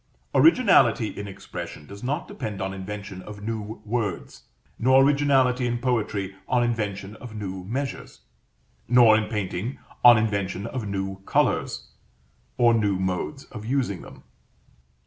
[0.33, 4.45] Originality in expression does not depend on invention of new words;
[4.79, 8.21] nor originality in poetry on invention of new measures;
[8.87, 11.91] nor, in painting, on invention of new colors,
[12.57, 14.23] or new modes of using them.